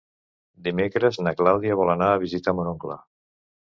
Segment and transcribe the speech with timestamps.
[0.67, 2.97] Dimecres na Clàudia vol anar a visitar mon oncle.